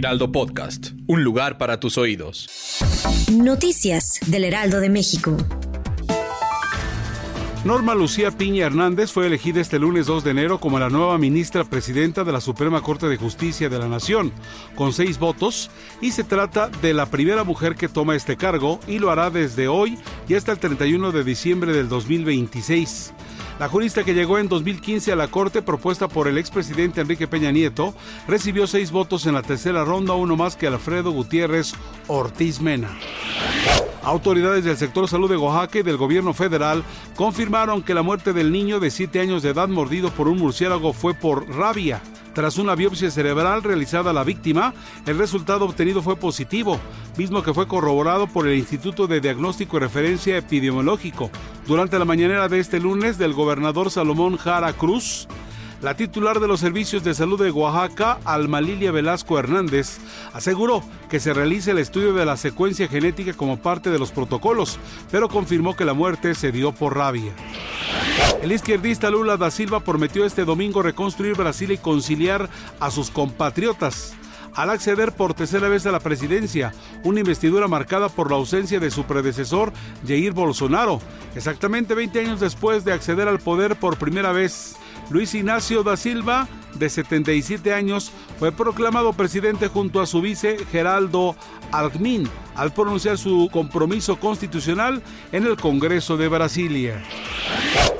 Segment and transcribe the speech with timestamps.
[0.00, 2.48] Heraldo Podcast, un lugar para tus oídos.
[3.30, 5.36] Noticias del Heraldo de México.
[7.66, 11.64] Norma Lucía Piña Hernández fue elegida este lunes 2 de enero como la nueva ministra
[11.64, 14.32] presidenta de la Suprema Corte de Justicia de la Nación,
[14.74, 19.00] con seis votos, y se trata de la primera mujer que toma este cargo y
[19.00, 23.12] lo hará desde hoy y hasta el 31 de diciembre del 2026.
[23.60, 27.52] La jurista que llegó en 2015 a la Corte, propuesta por el expresidente Enrique Peña
[27.52, 27.92] Nieto,
[28.26, 31.74] recibió seis votos en la tercera ronda, uno más que Alfredo Gutiérrez
[32.06, 32.88] Ortiz Mena.
[34.02, 36.82] Autoridades del sector salud de Oaxaca y del gobierno federal
[37.16, 40.94] confirmaron que la muerte del niño de 7 años de edad mordido por un murciélago
[40.94, 42.00] fue por rabia.
[42.34, 44.72] Tras una biopsia cerebral realizada a la víctima,
[45.04, 46.78] el resultado obtenido fue positivo,
[47.16, 51.30] mismo que fue corroborado por el Instituto de Diagnóstico y Referencia Epidemiológico.
[51.66, 55.26] Durante la mañanera de este lunes del gobernador Salomón Jara Cruz,
[55.82, 59.98] la titular de los servicios de salud de Oaxaca, Alma Lilia Velasco Hernández,
[60.34, 64.78] aseguró que se realice el estudio de la secuencia genética como parte de los protocolos,
[65.10, 67.32] pero confirmó que la muerte se dio por rabia.
[68.42, 72.48] El izquierdista Lula da Silva prometió este domingo reconstruir Brasil y conciliar
[72.80, 74.14] a sus compatriotas
[74.54, 76.72] al acceder por tercera vez a la presidencia,
[77.04, 79.72] una investidura marcada por la ausencia de su predecesor,
[80.06, 81.00] Jair Bolsonaro,
[81.34, 84.76] exactamente 20 años después de acceder al poder por primera vez.
[85.10, 91.36] Luis Ignacio da Silva, de 77 años, fue proclamado presidente junto a su vice Geraldo
[91.72, 97.02] Alckmin al pronunciar su compromiso constitucional en el Congreso de Brasilia.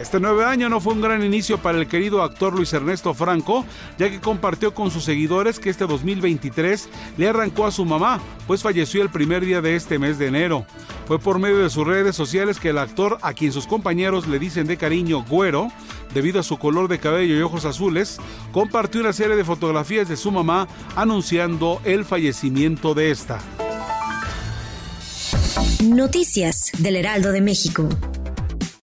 [0.00, 3.64] Este nueve año no fue un gran inicio para el querido actor Luis Ernesto Franco,
[3.98, 8.62] ya que compartió con sus seguidores que este 2023 le arrancó a su mamá, pues
[8.62, 10.66] falleció el primer día de este mes de enero.
[11.06, 14.38] Fue por medio de sus redes sociales que el actor, a quien sus compañeros le
[14.38, 15.68] dicen de cariño Güero,
[16.14, 18.18] debido a su color de cabello y ojos azules,
[18.52, 23.40] compartió una serie de fotografías de su mamá anunciando el fallecimiento de esta.
[25.84, 27.88] Noticias del Heraldo de México.